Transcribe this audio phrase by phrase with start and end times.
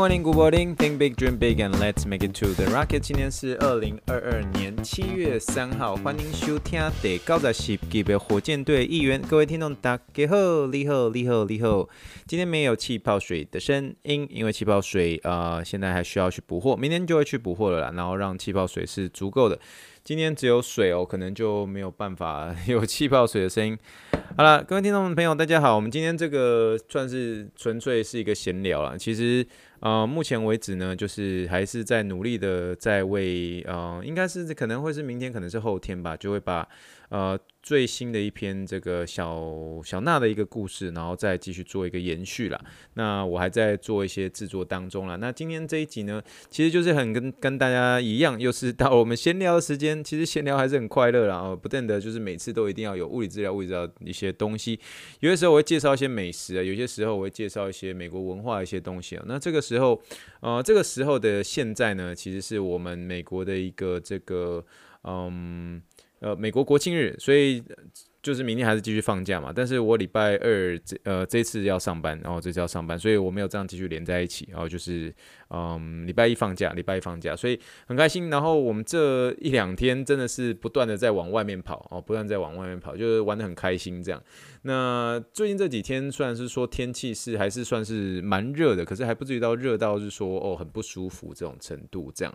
[0.00, 0.74] Morning, good morning.
[0.76, 3.00] Think big, dream big, and let's make it to the rocket.
[3.00, 9.20] 今天是二零二二年七月三号，欢迎收听第九十四集的火箭队预言。
[9.20, 11.86] 各位听众，大家好，你好，你好，你好。
[12.26, 17.92] 今天没有气泡水的声音，因为气泡水啊、现在还需要去补货，明天就会去补货了啦。
[17.94, 19.60] 然后让气泡水是足够的。
[20.02, 23.76] 今天只有水哦，可能就没有办法有气泡水的声音。
[24.34, 28.96] 好了，各位听众朋友，大家好，我们今天这个算是纯粹是一个闲聊啦。
[28.96, 29.46] 其实。
[29.80, 36.68] 呃，目前为止呢，就是还是在努力的在为呃，应该是可能会是明天，可能是后天吧，就会把
[37.10, 37.38] 呃。
[37.62, 39.38] 最新的一篇这个小
[39.84, 42.58] 小娜的一个故事，然后再继续做一个延续啦。
[42.94, 45.16] 那我还在做一些制作当中啦。
[45.16, 50.02] 那今天这一集呢，其实就是很跟跟大家一样，又是到我们闲聊的时间。
[50.02, 54.80] 其实闲聊还是很快乐啦，哦，不见得就是每次都一定要有物理治疗、物理治疗一些东西。
[55.20, 59.24] 有些时候我会介绍一些美食啊，有些时候我会介绍一些美国文化的一些东西啊。
[59.28, 60.00] 那这个时候，
[60.40, 64.64] 呃，这个时候的现在呢，其实是我们美国的一个这个，
[65.04, 65.82] 嗯。
[66.20, 67.62] 呃，美国国庆日，所以
[68.22, 69.50] 就是明天还是继续放假嘛。
[69.54, 74.46] 但是我礼拜二这呃这次要上班，然后这次要上班，所以我没有这样继续连在一起。
[74.50, 75.10] 然后就是
[75.48, 78.28] 嗯，礼拜一放假，礼拜一放假，所以很开心。
[78.28, 84.22] 然后我们这一两天真的是不断的在往外面跑哦，不断在往外面跑，就是玩得很开心这样。
[84.62, 92.34] 那最近这几天虽然是说天气是还是算是蛮热的，可是还不至于到热到是说哦很不舒服这种程度这样。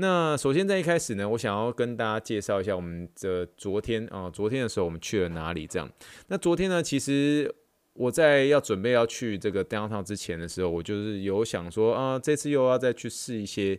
[0.00, 5.66] 那首先在一开始呢，我想要跟大家介绍一下我们的昨天啊、昨天的时候我们去了哪里？
[5.66, 5.90] 这样，
[6.28, 7.52] 那昨天呢，其实
[7.94, 13.76] 我在要准备要去这个 downtown 之前的时候，我就是有想说啊，这次又要再去试一些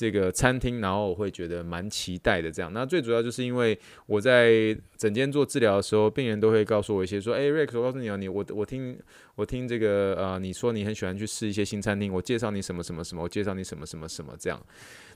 [0.00, 2.50] 这个餐厅，然后我会觉得蛮期待的。
[2.50, 8.98] 这样，那最主要就是因为我在诊间做治疗的时候，病人都会告诉我一些说，哎，Rex，我告诉你啊，你我我听
[9.34, 14.58] 我听这个啊、呃，你说你很喜欢去试一些新餐厅，我介绍你什么什么什么，我介绍你什么什么什么这样。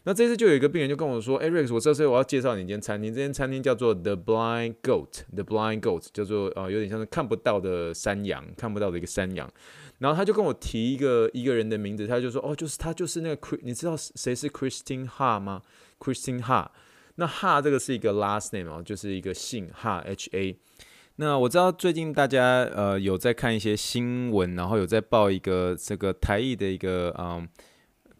[0.06, 9.50] 那这次就有一个病人就跟我说：“哎，Rex，我这次我要介绍你一间餐厅，这间餐厅叫做 The Blind Goat，The Blind Goat 叫做呃有点像是看不到的山羊，看不到的一个山羊。
[9.98, 15.62] 然后他就跟我提一个一个人的名字，他就说：哦，就是他就是那个 Chris，你知道谁是 Christine Ha 吗
[15.98, 16.68] ？Christine Ha，
[17.16, 20.56] 那 Ha 这个是一个 last name 哦，就是一个姓 Ha H A。
[21.16, 27.48] 那我知道最近大家呃有在看一些新闻，然后有在报一个这个台艺的一个嗯。”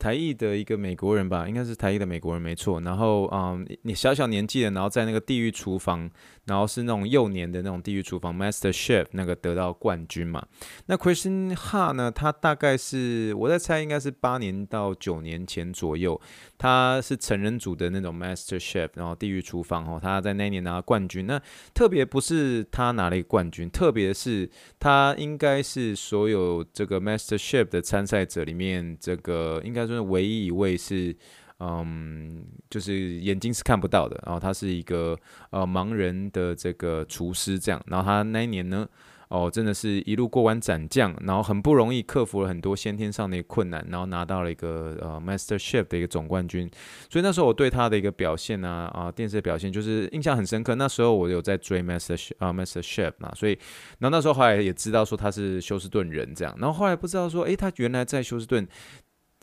[0.05, 2.79] 台裔的一个美国人吧，应该是台裔的美国人没错。
[2.83, 6.11] 然后，嗯，你小小年纪的，然后在那个地狱厨房，
[6.45, 10.47] 然后是那种幼年的那种地狱厨房，Master Chef 那个得到冠军嘛。
[10.85, 16.21] 那 Christian Ha 呢，他大概是我在猜，应该是八年到九年前左右。
[16.59, 21.27] 他是成人组的那种 Master Chef，然后地狱厨房哦，他在那一年拿了冠军。
[21.27, 21.41] 那
[21.73, 31.17] 特别不是他拿了一个冠军，特别是他应该是所有这个 Master Chef 的参赛者里面，这个应该说是唯一一位是，
[31.61, 34.21] 嗯，就是眼睛是看不到的。
[34.27, 35.17] 然后他是一个
[35.51, 37.83] 呃盲人的这个厨师这样。
[37.87, 38.87] 然后他那一年呢，
[39.29, 46.71] 哦，真的是一路过关斩将，然后很不容易克服了很多先天上的困难，然后拿到了一个呃 Master Chef 的一个总冠军。
[47.09, 50.75] 所以那时候我对他的一个表现啊啊电视的表现就是印象很深刻。
[50.75, 53.53] 那时候我有在追 Master 啊 Master Chef 嘛，所以
[53.99, 58.67] 然后那时候后来也知道说他是休斯顿人这样，然后后来不知道说，诶，他原来在休斯顿。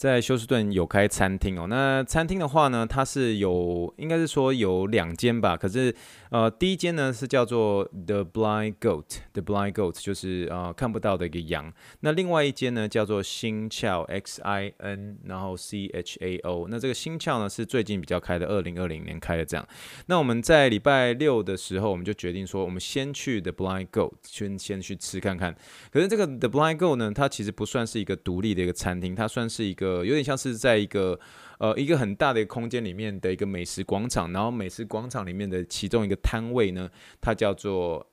[0.01, 5.55] 在休斯顿有开餐厅哦，那餐厅的话呢，它是有，应该是说有两间吧。
[5.55, 5.95] 可是，
[6.31, 11.71] 呃，第一间呢是叫做 The Blind Goat，The Blind Goat 就是呃看不到的一个羊。
[11.99, 16.65] 那另外一间呢叫做新窍 X I N，然后 C H A O。
[16.67, 19.63] 那这个新窍呢是最近比较开的，二零二零年开的这样。
[20.07, 25.55] 那我们在礼拜六的时候，我们就决定说，我们先去 The Blind Goat，先先去吃看看。
[25.91, 29.90] 可是这个 The Blind Goat 呢，它其实不算是一个独立的一个餐厅，它算是一个。
[29.91, 31.19] 呃，有点像是在一个
[31.59, 36.89] 呃一个很大的空间里面的一个美食广场，然后美食广场里面的其中一个摊位呢，
[37.19, 38.05] 它叫做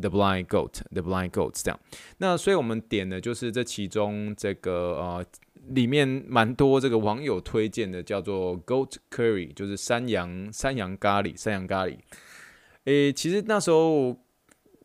[0.00, 1.80] The Blind Goat，The Blind Goat 这样。
[2.18, 5.26] 那所以我们点的就是这其中这个呃
[5.70, 11.96] 里面蛮多这个网友推荐的，叫做 Goat Curry，就是山羊山羊咖喱，山羊咖喱。
[12.84, 14.23] 诶，其实那时候。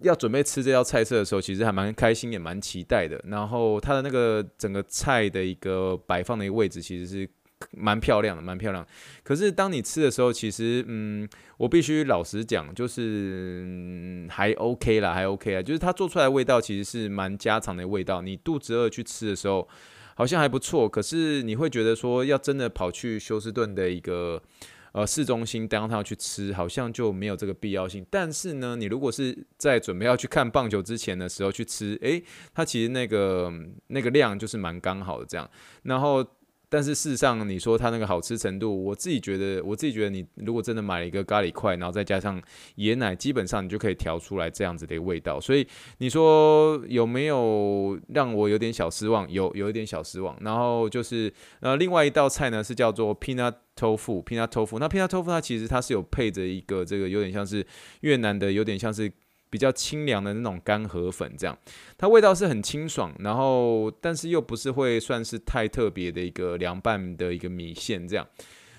[0.02, 3.22] 要准备吃这道菜色的时候，其实还蛮开心，也蛮期待的。
[3.28, 7.30] 然后它的那个整个菜的一个摆放的一个位置，其实是
[7.72, 8.86] 蛮漂亮的，蛮漂亮。
[9.24, 18.22] 可是当你吃的时候，其实嗯，我必须老实讲，就是、嗯、还 OK 啦，还 OK 啦，就是它做出来的味道其实是蛮家常的味道。
[18.22, 19.68] 你肚子饿去吃的时候，
[20.16, 20.88] 好像还不错。
[20.88, 24.42] 可是你会觉得说，要真的跑去休斯顿的一个。
[24.92, 28.06] 呃，市中心当他要去吃，好像就没有这个必要性。
[28.10, 33.52] 但是呢，你如果是在准备要去看棒球之前的时候去吃，诶，它其实那个
[33.88, 35.50] 那个量就是蛮刚好的这样。
[35.84, 36.26] 然后。
[36.70, 42.40] 但是事实上，你说它那个好吃程度，我自己觉得，我自己觉得，你如果真的买了一个咖喱块，然后再加上
[42.78, 45.42] 椰奶，基本上你就可以调出来这样子的一个味道。
[45.42, 45.68] 所以
[45.98, 49.30] 你说有没有让我有点小失望？
[49.32, 50.38] 有，有一点小失望。
[50.42, 54.78] 然后就是呃，另外一道菜呢是叫做 peanut tofu，peanut tofu。
[54.78, 57.66] 那 peanut tofu 它其实它是有配着一个这个有点像是
[58.02, 59.12] 越南的，有点像是。
[59.50, 61.58] 比较清凉的那种干河粉，这样
[61.98, 68.28] 它味道是很清爽，然后但是又不是会算是太特别的一个凉拌的一个米线这样。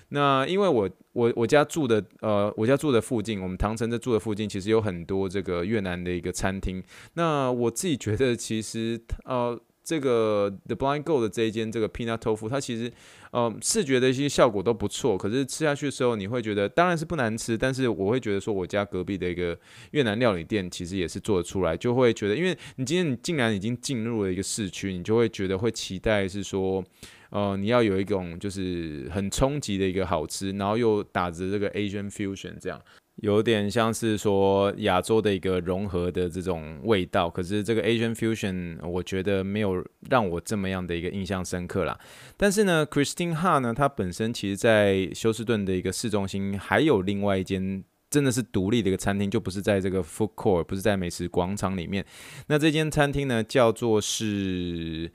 [0.09, 6.83] 那因为我我我家住的呃我家住的附近，我们唐城这住的附近其实有很多这个越南的一个餐厅。
[7.13, 9.59] 那我自己觉得其实呃。
[9.83, 12.91] 这个 The Blind Go 的这一间这个 Peanut Tofu，它其实，
[13.31, 15.17] 呃，视觉的一些效果都不错。
[15.17, 19.57] 可是吃下去的时候，你会觉得当然是不难吃，但是我会觉得说，我家隔壁的一个
[19.91, 26.83] 越南料理店其实也是做得出来，就会觉得，因为你今天你竟然已经进入了一个市区，你就会觉得会期待是说，
[27.31, 32.79] 呃，你要有一种就是很冲击的一个好吃，然后又打着这个 Asian Fusion 这样。
[33.17, 41.99] 有点像是说亚洲的一个融合的这种味道，可是这个 Asian Fusion 我觉得没有让我这么样的一个印象深刻啦。
[42.35, 52.05] 但是呢，Christine Ha 呢，它本身其实在休斯顿的一个市中心还有另外一间真的是独立的一个餐厅，就不是在这个 Food Court，不是在美食广场里面。
[52.47, 55.11] 那这间餐厅呢，叫做是。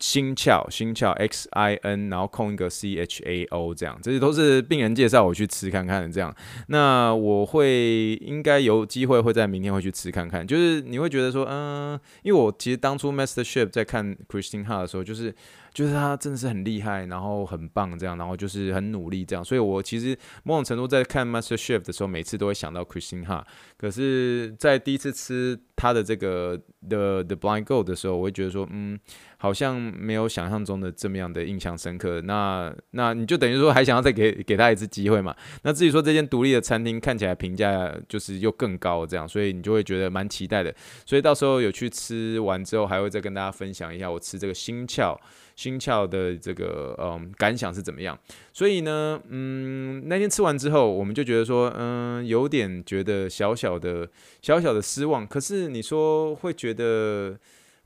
[0.00, 6.34] 心窍心窍，X I N，然后空一个 C H A O，这样，这些都是病人介绍我去吃看看的这样。
[6.68, 10.46] 那我会应该有机会会在明天会去吃看看。
[10.46, 15.34] 就是你会觉得说，嗯、因为我其实当初 Master Chef 在看 Christine Ha 的时候，就是。
[15.72, 23.44] 就是他真的是很厉害，然后很棒这样，然后就是很努力这样，所以我其实某种程度在看 Master Chef 的时候，每次都会想到 Christine Ha。
[23.78, 29.00] 可是，在第一次吃他的这个 The The Blind Go 的时候，我会觉得说，嗯，
[29.38, 32.20] 好像没有想象中的这么样的印象深刻。
[32.20, 35.34] 那那你就等于说还想要再给给他一次机会嘛？
[35.62, 40.74] 那至于说这间独立的餐厅看起来评价就是又更高这样，所以你就会觉得蛮期待的。
[41.06, 45.16] 所以到时候有去吃完之后，还会再跟大家分享一下我吃这个心窍。
[45.60, 48.18] 心窍的这个嗯感想是怎么样？
[48.50, 54.08] 所以呢，嗯，那天吃完之后，我们就觉得说，嗯，有点觉得小小的
[54.40, 55.26] 小小的失望。
[55.26, 57.38] 可是你说会觉得。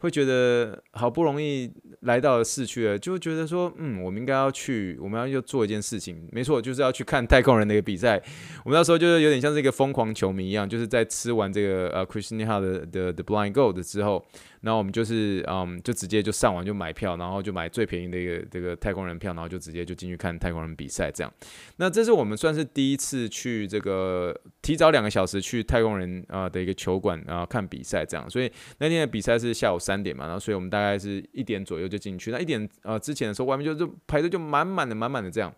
[0.04, 8.22] 会觉得好不容易来到了市区了，就觉得说，嗯，我们应该要去，我们要要做一件事情，没错，就是要去看太空人的一个比赛。
[8.66, 14.22] 我们那时候就是有点像是一个疯狂球迷一样，就是在吃完这个呃 c h r i s t i n a 的的 The blind gold 之后，
[14.60, 21.32] 然后我们就是嗯，就直接就上网就买票，然后就买最便宜的一个这个太空人票，然后就直接就进去看太空人比赛这样。
[21.78, 29.94] 那这是我们算是第一次去这个提早两个小时去太空人啊的一个球馆啊看比赛这样，所以那天的比赛是下午三。
[29.94, 32.31] 三点嘛，然后所以我们大概是一点左右就进去。
[32.31, 35.55] 那一点呃之前的时候，外面就就排队就满满的满满的这样。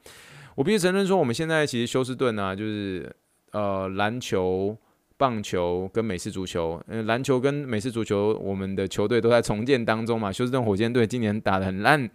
[0.55, 3.11] 我必须承认说，我们现在其实休斯顿啊，就是
[3.53, 4.77] 呃篮球。
[5.19, 10.31] 棒球跟美式足球，嗯，篮球跟美式足球，我们的球队都在重建当中嘛。
[10.31, 12.11] 休斯顿火箭队今年打得很烂，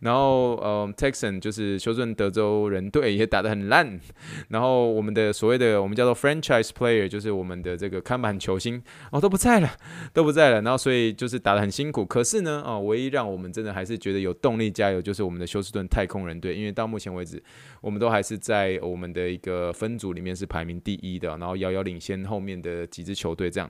[0.00, 4.00] 然后呃，Texan 就是休斯顿德州人队也打得很烂，
[4.48, 8.82] 然后我们的所谓的我们叫做 franchise player，就是我们的这个看板球星
[9.12, 9.70] 哦都不在了，
[10.14, 12.06] 都不在了，然后所以就是打得很辛苦。
[12.06, 17.42] 可是呢，哦，唯一让我们真的还是觉得有动力加油，就是我们的休斯顿太空人队，因为到目前为止，
[17.82, 22.45] 我们都还是在我们的一个分组里面是排名第一的，然后遥遥领先后。
[22.46, 23.68] 面的几支球队这样，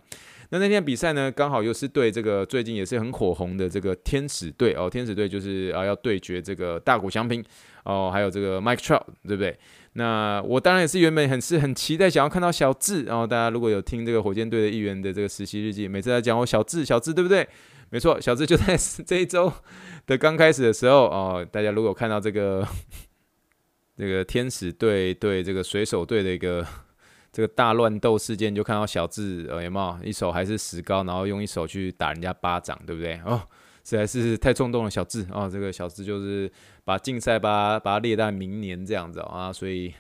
[0.51, 7.43] 那那天比赛呢，刚好又是对这个最近也是很火红的这个天使队哦，天使队就是啊要对决这个大谷翔平
[7.85, 9.59] 哦，还有这个 Mike Trout，对不对？
[9.95, 17.49] 那我当然也是原本很是很期待想要看到小智，然后大家如果有听这个火箭队的一员的这个实习日记，每次在讲我小智小智对不对？
[17.89, 19.51] 没错，小智就在这一周
[20.07, 22.67] 的刚开始的时候哦，大家如果看到这个
[23.97, 26.67] 这个天使队对这个水手队的一个。
[27.37, 33.21] 这个大乱斗事件，就看到小智，呃，有没有一手还是石膏，然后用一手去打人家巴掌，对不对？
[33.27, 33.39] 哦，
[33.85, 36.51] 实在是太冲动了，小智哦，这个小智就是
[36.83, 39.93] 把竞赛把把它列在明年这样子啊，所以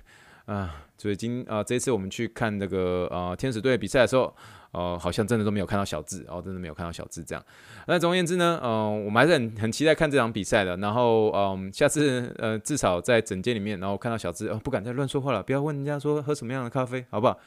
[0.46, 4.34] 啊，所以今啊这次我们去看这个呃天使队比赛的时候，
[4.72, 7.44] 哦，好像真的都没有看到小智，哦，真的没有看到小智这样。
[7.86, 10.76] 那总而言之呢，嗯、我们还是很很期待看这场比赛的。
[10.78, 17.38] 然后，嗯、下次呃，至少在整间里面，然后看到小智，哦，不敢再乱说话了，不要问人家说喝什么样的咖啡，好不好？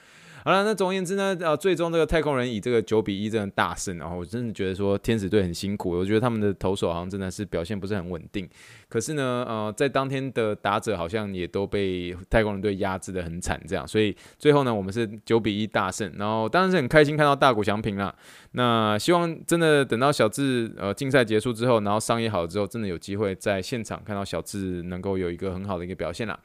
[0.43, 8.47] 好了，那总而言之呢，呃，最终这个太空人以这个九比一这样大胜，然后我真的觉得说天使队很辛苦，我觉得他们的投手好像真的是表现不是很稳定。
[8.87, 18.13] 可是呢，呃，在当天的打者好像也都被太空人队压制得很惨，这样，所以最后呢，我们是九比一大胜，然后当然是很开心看到大谷翔平啦。
[18.53, 26.39] 那希望真的等到小智呃竞赛结束之后，然后伤也好之后，真的有机会在现场看到小智能够有一个很好的一个表现啦。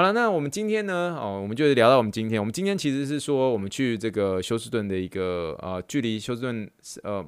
[0.00, 1.14] 好了，那我们今天呢？
[1.20, 2.40] 哦，我们就聊到我们今天。
[2.40, 6.66] 我们今天其实是说，我们去这个休斯顿的一个呃，距离休斯顿
[7.02, 7.22] 呃。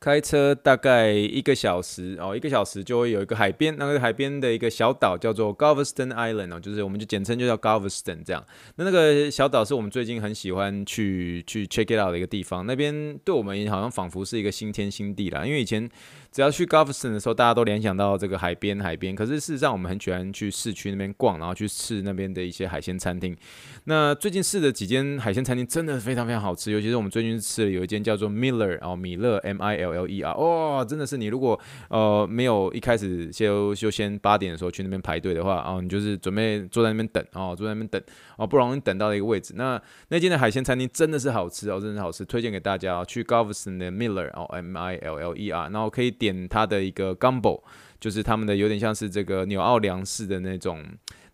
[0.00, 8.42] 开车大概一个小时哦，一个小时就会有一个海边，那个海边的一个小岛叫做 Galveston Island 哦，就是我们就简称就叫 Galveston 这样。
[8.76, 15.44] 那那个小岛是我们最近很喜欢去去 check it out 的一个地方，那边对我们也好像仿佛是一个新天新地啦。
[15.44, 15.86] 因为以前
[16.32, 23.36] 只要去 Galveston 的时候，大家都联想到这个海边海边，可是事实上我们很喜欢去市区那边逛，然后去吃那边的一些海鲜餐厅。
[23.84, 29.89] 那最近试的几间海鲜餐厅真的非常非常好吃，尤其是我们最近吃了有一间叫做 Miller 哦，米勒 M I L。
[29.92, 38.00] L E R，哇，真的是你如果呃没有一开始就就先八点的时候去那边排队的话啊、哦，你就是准备坐在那边等哦，坐在那边等
[38.36, 39.54] 哦，不容易等到的一个位置。
[39.56, 43.04] 那那间的海鲜餐厅真的是好吃哦，真的是好吃，推荐给大家哦。
[43.06, 47.14] 去 g o v e s o n 的 Miller 哦，M I L L E R，然后可以点它的一个
[47.16, 47.62] Gumbo，
[47.98, 50.84] 就是他们的有点像是这个纽奥良式的那种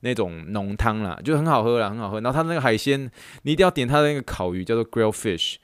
[0.00, 2.20] 那种浓汤啦，就很好喝啦，很好喝。
[2.20, 3.10] 然后它那个海鲜，
[3.42, 5.56] 你一定要点它的那个烤鱼，叫做 Grilled Fish。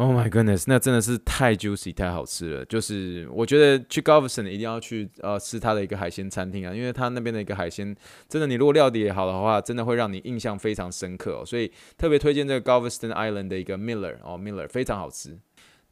[0.00, 2.64] Oh my goodness，那真的是太 juicy 太好吃了。
[2.64, 7.94] 就是我觉得去 Galveston 一定要去呃吃它的一个海鲜餐厅啊，因为它那边的一个海鲜
[8.26, 11.44] 真的，你如果料理也好的话，真的会让你印象非常深刻哦。
[11.44, 15.38] 所以特别推荐这个 Galveston Island 的一个 Miller 哦，Miller 非常好吃。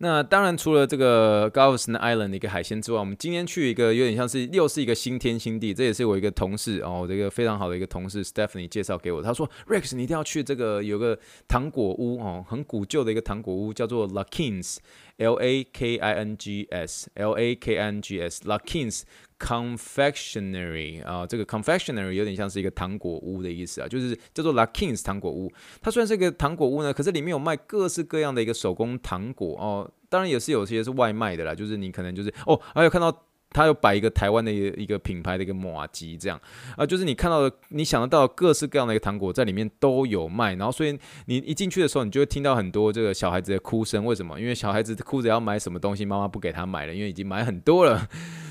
[0.00, 5.74] 那当然，除了这个 Galveston Island 的一个海鲜之外，我们今天去一个有点像是又是一个新天新地。
[5.74, 9.20] 这也是我一个同事哦，这个非常好的一个同事 Stephanie 介绍给我。
[9.20, 19.02] 他说：“Rex，你一定要去这个有个糖果屋哦，很古旧的一个糖果屋，叫做 Lakins，L A K I N G S，L A K I N G S，Lakins。”
[19.38, 25.52] Confectionery 啊，这个 confectionery 有点像是一个糖果屋的意思啊，就是叫做 Lakins 糖果屋。
[25.80, 33.24] 它虽然是一个糖果屋呢，可是里面有卖各式各样的一个手工糖果哦，当然也是有些是外卖的啦，就是你可能就是哦，还有看到。
[33.50, 36.38] 他有摆一个台湾的一个品牌的一个马吉这样
[36.76, 44.04] 啊，就是你看到的，你想得到各式各样的一个糖果在里面都有卖，然后所以你一进去的时候，你就会听到很多这个小孩子的哭声。
[44.04, 44.38] 为什么？
[44.38, 48.06] 因为小孩子哭着要买什么东西，妈妈不给他买了，因为已经买很多了。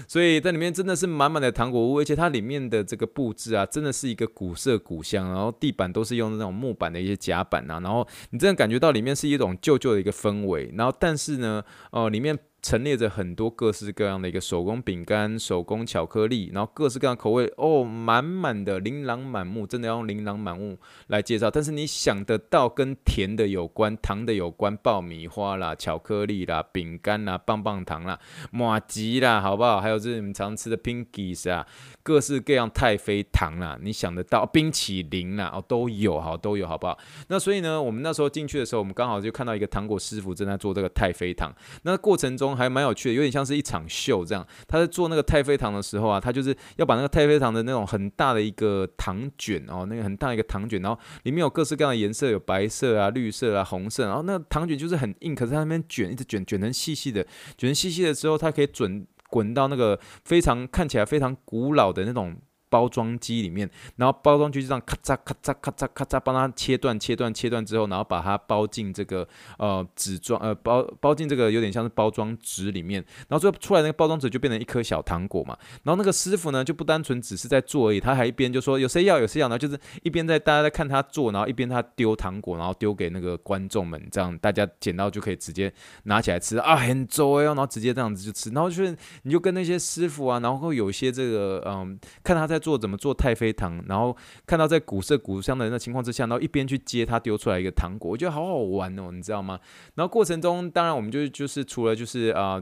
[0.08, 11.62] 所以在里面真的是满满的糖果屋，而且它里面的这个布置啊，真的是一个古色古香，然后地板都是用那种木板的一些夹板啊，然后你真的感觉到里面是一种旧旧的一个氛围，然后但是呢，
[11.92, 12.40] 哦、里面。
[12.60, 21.52] 陈列着很多各式各样的一个手工饼干、手工巧克力，然后各式各样口味哦，满满的琳琅满目，真的要用琳琅满目来介绍。
[21.52, 28.20] 但是你想得到跟甜的有关、糖的有关，爆米花啦、巧克力啦、饼干啦、棒棒糖啦、
[28.52, 29.80] 马吉啦，好不好？
[29.80, 31.66] 还有这你们常吃的 Pinkies 啊，
[32.02, 36.98] 各式各样太妃糖啦，你想得到冰淇淋啦，哦都有，好都有，好不好？
[37.30, 42.47] 那所以呢，我们那时候进去的时候，我们刚好就看到一个糖果师傅正在做这个太妃糖，那过程中。
[42.56, 44.46] 还蛮有趣的，有点像是一场秀这样。
[44.68, 57.24] 他在做那个太妃糖的时候啊，他就是要把那个太妃糖的那种很大的一个糖卷哦，那个很大一个糖卷，然后里面有各式各样的颜色，有白色啊、绿色啊、红色，然后那个糖卷就是很硬，可是它那边卷一直卷，卷成细细的，
[57.58, 62.36] 卷成细细的之后，它可以准滚到那个非常看起来非常古老的那种。
[62.70, 75.58] 包装机里面，然后包装机就这样咔嚓咔嚓咔嚓咔嚓帮它切断切断切断之后，然后把它包进这个呃纸装呃包包进这个有点像是包装纸里面，然后最后出来那个包装纸就变成一颗小糖果嘛。
[75.84, 88.94] 然后那个师傅呢就不单纯只是在做而已，他还一边就说有谁要有谁要，然后就是一边在大家在看他做，然后一边他丢糖果，然后丢给那个观众们，这样大家捡到就可以直接拿起来吃啊，很多哦，然后直接这样子就吃，然后就是
[89.24, 92.58] 你就跟那些师傅啊，然后有些这个嗯看他在。
[92.68, 94.14] 做怎么做太妃糖，然后
[94.46, 99.58] 看到在古色古香的人的情况之下，然后一边去接他丢出来一个糖果，我觉得好好玩哦，你知道吗？
[99.96, 102.62] 然后过程中，当然我们就就是除了就是啊、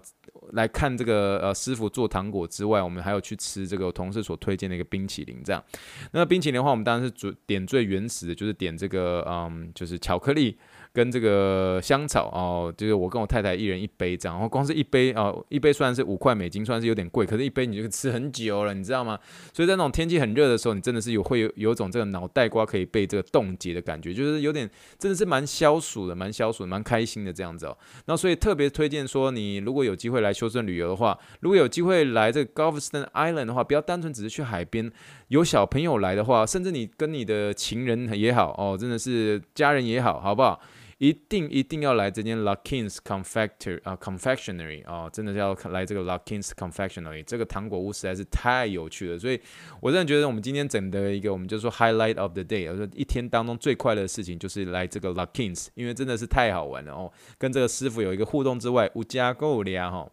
[0.51, 5.63] 来看这个呃师傅做糖果之外，我们还有去吃这个同事所推荐的一个冰淇淋，这样。
[6.12, 10.58] 那冰淇淋的话，我们当然是主点最原始的，就是点这个嗯，就是巧克力
[10.94, 19.20] 跟这个香草哦，就是我跟我太太一人一杯这样，然后光是一杯哦，一杯虽然是五块美金，算是有点贵，可是一杯你就吃很久了，你知道吗？
[19.53, 27.77] 所以在那种天气很热的时候，你真的是有会有有种这个脑袋瓜可以被这个冻结的感觉，就是有点真的是蛮消暑的，蛮消暑的，蛮开心的这样子哦。
[28.05, 34.90] 那所以特别推荐说，你如果有机会会来休斯顿旅游的话，如果有机会来这个 g o l f s t o n Island 的话，不要单纯只是去海边，
[35.28, 40.60] 有小朋友来的话，甚至你跟你的情人也好哦，真的是家人也好，好不好？
[40.98, 49.40] 一定一定要来这间 Luckin's Confector 啊 Confectionery 啊，真的是要来这个 Luckin's Confectionery，这个糖果屋实在是太有趣了，所以
[49.82, 60.10] 我真的觉得我们今天整的一个，我们就说 Highlight of the Day，我说一天当中最快乐的事情就是来这个 Luckin's，因为真的是太好玩了哦，跟这个师傅有一个互动之外，无加够了哈。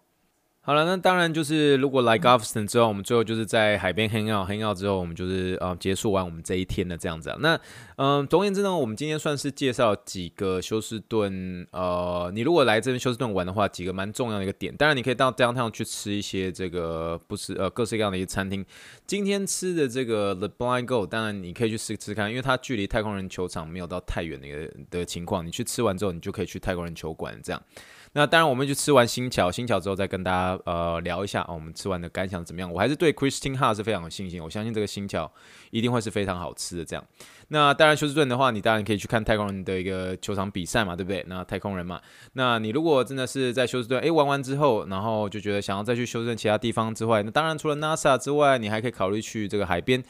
[0.65, 7.37] 好了，那当然就是如果来 g o v s t o n 之后，我们最后就是在海边 hang out hang out 之后，我们就是呃结束完我们这一天的这样子啊。
[7.41, 7.59] 那
[7.97, 14.73] 嗯、总而言之呢，我们今天算是介绍几个休斯顿呃，你如果来这边休斯顿玩的话，几个蛮重要的一个点。
[14.77, 18.65] 当然你可以到 downtown 去吃一些这个不是呃各式各样的一些餐厅。
[19.05, 25.45] 今天吃的这个 The Blind Goat，当然你可以去试吃看，因为它距离太空人球场没有到太远的一个的情况。
[25.45, 27.61] 你去吃完之后，你就可以去太空人球馆这样。
[28.15, 32.71] 那当然，我们就吃完新桥，新桥之后再跟大家呃聊一下哦，我们吃完的感想怎么样？
[32.71, 35.31] 我还是对 Christine Ha 是非常有信心，我相信这个新桥
[35.71, 37.03] 一定会是非常好吃的这样。
[37.49, 41.25] 那当然，休斯顿的话，你当然可以去看太空人的一个球场比赛嘛，对不对？
[41.29, 42.01] 那太空人嘛，
[42.35, 50.03] 那你如果真的是在休斯顿，诶玩完之后，然后就觉得想要再去休斯顿其他地方之外，那当然除了 NASA 之外，你还可以考虑去这个海边。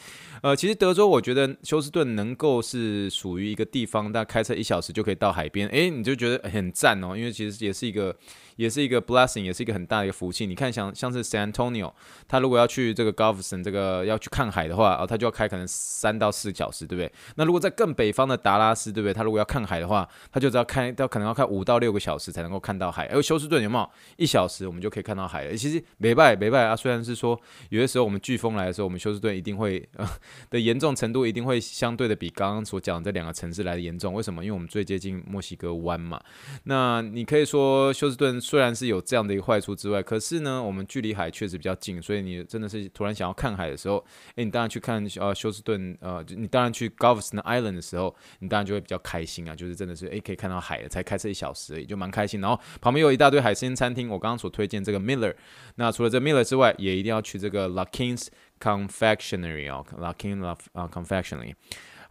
[0.42, 8.16] 呃，其实德州我觉得休斯顿能够是属于一个地方，大概开车一小时就可以到海边，诶，你就觉得很赞哦，因为其实也是一个。
[8.56, 10.46] 也是一个 blessing，也是一个很大的一个福气。
[10.46, 11.92] 你看像，像是 San Antonio，
[12.28, 17.12] 他如果要去这个 Galveston 这个要去看海的话，哦，他就要开可能三到四小时，对不对？
[17.36, 19.14] 那如果在更北方的达拉斯，对不对？
[19.14, 23.06] 他如果要看海的话，他就只要开到可能要开五到六个小时才能够看到海。
[23.06, 25.56] 而休斯顿有没有一小时我们就可以看到海了？
[25.56, 27.40] 其实没败没败啊，虽然是说
[27.70, 30.06] 有的时候我们飓风来的时候，我们休斯顿一定会呃
[30.50, 34.12] 的严重程度一定会相对的比刚刚所讲的这两个城市来的严重。
[34.12, 34.44] 为什么？
[34.44, 36.20] 因为我们最接近墨西哥湾嘛。
[36.64, 38.41] 那你可以说休斯顿。
[38.42, 52.40] 虽然是有这样的一个坏处之外，可是呢，我们距离海确实比较近，所以你真的是突然想要看海的时候，诶，你当然去看呃休斯顿，呃，你当然去 Galveston Island 的时候，你当然就会比较开心啊，就是真的是诶，可以看到海了，才开车一小时而已，就蛮开心。
[52.40, 55.34] 然后旁边有一大堆海鲜餐厅，我刚刚所推荐这个 Miller，
[55.76, 58.26] 那除了这 Miller 之外，也一定要去这个 Lucky's
[58.60, 61.54] Confectionery 哦，Lucky's 啊 Confectionery。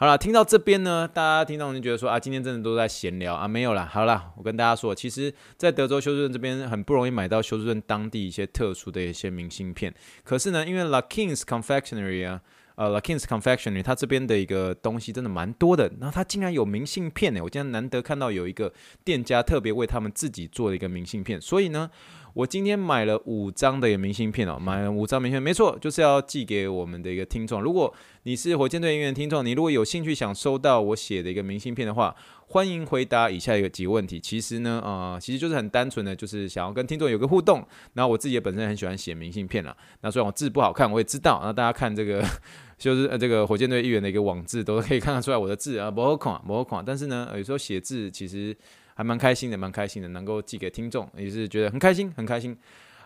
[0.01, 3.85] 好了，听到这边呢，大家听到就觉得说啊，今天真的都在闲聊啊，没有啦。
[3.85, 9.93] 好了，我跟大家说，其实，在德州休斯顿这边很不容易买到休斯顿当地一些特殊的一些明信片。
[10.23, 12.41] 可是呢，因为 Lucky's Confectionery 啊，
[12.75, 15.91] 呃，Lucky's Confectionery，它这边的一个东西真的蛮多的。
[15.99, 21.39] 然后它竟然有明信片呢，我今天难得看到有一个店家特别为他们自己做的一个明信片。
[21.39, 21.89] 所以呢。
[22.33, 27.61] 我今天买了五张的明信片哦，买了五张明信片，没错，就是要寄给我们的一个听众。
[27.61, 32.15] 如果你是火箭队音乐听众，你如果有兴趣想收到我写的一个明信片的话，
[32.51, 34.19] 欢迎回答以下一个几个问题。
[34.19, 37.65] 其实呢，呃，其实就是很单纯的，就是想要跟听众有个互动。
[37.93, 39.75] 然后我自己也本身很喜欢写明信片啦。
[40.01, 41.41] 那虽然我字不好看，我也知道。
[41.43, 42.23] 那大家看这个，
[42.77, 46.83] 就是呃这个火箭队议员的一个网字，都可以看得出来我的字啊不好看，不好看。
[46.85, 48.55] 但是呢，有时候写字其实。
[48.93, 52.55] 还蛮开心的，蛮开心的，能够寄给听众，也是觉得很开心，很开心。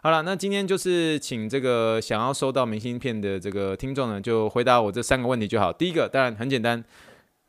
[0.02, 5.72] 好了，那今天就是请这个想要收到明信片的这个听众呢，就回答我这三个问题就好。
[5.72, 6.84] 第一个当然很简单，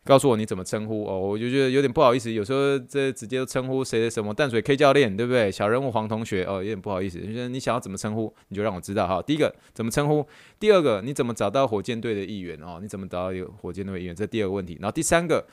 [0.06, 5.50] 告诉我你怎么称呼哦，我就觉得有点不好意思，有时候这直接称呼谁的什么淡水 K 教练，对不对？
[5.50, 9.20] 小人物黄同学哦，有点不好意思，就是你想要怎么称呼，你就让我知道哈。
[9.20, 10.24] 第一个怎么称呼，
[10.60, 12.78] 第二个你怎么找到火箭队的一员哦？
[12.80, 14.14] 你怎么找到一个火箭队的议员？
[14.14, 15.44] 这第二个问题，然后第三个。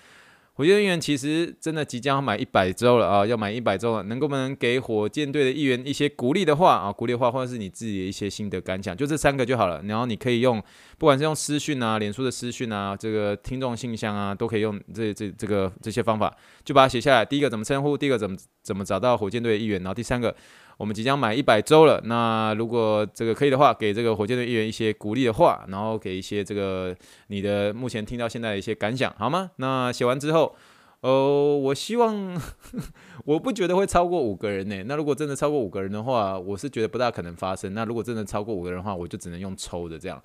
[0.56, 6.92] 火箭队员其实真的即将要满一百周了啊，要满一百周了，能不能给火箭队的议员一些鼓励的话啊？
[6.92, 9.82] 鼓励的话，或者是你自己的一些心得感想，就这三个就好了。
[9.84, 10.62] 然后你可以用，
[11.00, 16.32] 不管是用私讯啊、脸书的私讯啊、这个听众信箱啊，都可以用这这这个这些方法，
[16.64, 17.26] 就把它写下来。
[17.26, 17.98] 第一个怎么称呼？
[17.98, 19.82] 第二个怎么怎么找到火箭队的议员？
[19.82, 20.36] 然后第三个。
[20.78, 26.96] 我们即将满一百周了，那如果这个可以的话，给这个火箭队议员一些鼓励的话，然后给一些这个
[27.28, 29.52] 你的目前听到现在的一些感想，好吗？
[29.58, 30.56] 那写完之后，
[31.02, 32.42] 呃，我希望
[33.26, 34.84] 我不觉得会超过五个人呢。
[34.88, 37.74] 那如果真的超过五个人的话，我是觉得不大可能发生。
[37.74, 40.22] 那如果真的超过五个人的话，我就只能用抽的这样。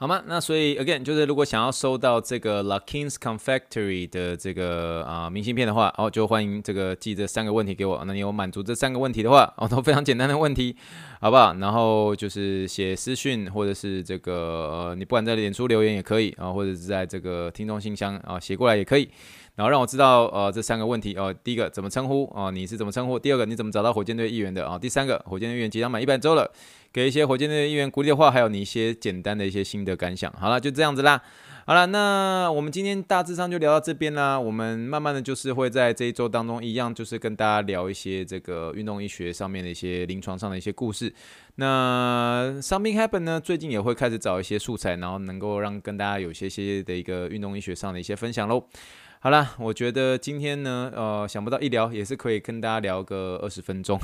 [0.00, 0.22] 好吗？
[0.26, 8.02] 那所以 again 就是如果想要收到这个 l u c k i n s Confectory 的这个啊、明信片的话，哦，就欢迎这个寄这三个问题给我。
[8.06, 10.74] 那你有满足这三个问题的话，哦，都非常简单的问题，
[11.20, 11.52] 好不好？
[11.52, 19.06] 然后就是写私讯或者是这个呃，你不管在脸书留言也可以啊，或者是在这个听众信箱啊写过来也可以。
[19.56, 23.18] 然后让我知道呃这三个问题哦、第一个怎么称呼哦、你是怎么称呼？
[23.18, 26.50] 第二个你怎么找到火箭队议员的啊、第三个火箭队议员即将满一百周了，
[26.92, 30.32] 给一些火箭队议员鼓励的话，还有你一些简单的一些心得感想。
[30.32, 31.22] 好了，就这样子啦。
[31.66, 34.40] 好了，那我们今天大致上就聊到这边啦。
[34.40, 41.12] 我们慢慢的就是会在这一周当中，一样就是跟大家聊一些这个运动医学上面的一些临床上的一些故事。
[41.56, 48.64] 那 Something Happen 呢，最近也会开始找一些素材，然后能够让跟大家有些些的一个运动医学上的一些分享喽。
[49.22, 54.00] 好了，我觉得今天呢，呃，想不到一聊也是可以跟大家聊个二十分钟。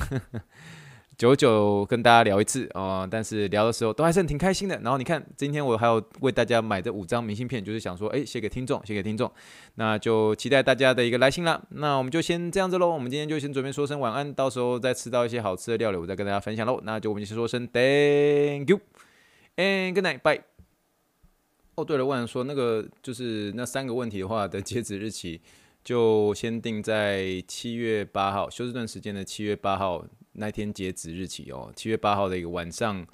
[1.16, 4.78] 久久跟大家聊一次啊、呃，但是聊的时候都还是挺开心的。
[4.80, 9.32] 然后你看，今天我还有为大家买这五张明信片，就是想说，哎，写给听众，写给听众。
[9.76, 11.62] 那就期待大家的一个来信啦。
[11.70, 12.90] 那我们就先这样子喽。
[12.90, 16.78] 我们今天就先准备说声晚安，到时候再吃到一些好吃的料理，我再跟大家分享喽。
[16.84, 18.80] 那就我们先说声 Thank you
[19.56, 20.55] and good night, bye。
[21.76, 25.40] 哦，对了，我想说那个就是那三个问题的话的截止日期，
[25.84, 30.04] 就先定在七月八号休斯顿时间的七月八号。
[30.38, 33.06] 那天截止日期哦，七月八号的一个晚上，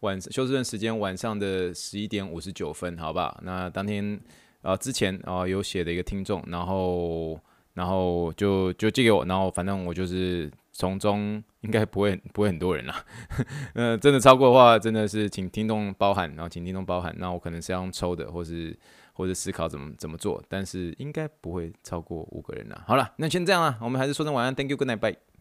[0.00, 3.40] 晚休斯顿时间晚上的十一点五十九分，好吧？
[3.42, 4.14] 那当天
[4.60, 7.40] 啊、呃、之前啊、有写的一个听众，然后
[7.72, 13.04] 然后就就寄给我，然后反正我就是从中应该不会 不会很多人啦，
[13.74, 18.78] 呃，真的超过的话，真的是请听众包涵，然后请听众包涵，那我可能是要用抽的，或是
[19.14, 22.84] 或者思考怎么怎么做，但是应该不会超过五个人啦。
[22.86, 25.35] 好了，那先这样啦，我们还是说声晚安，Thank you，Good night，bye。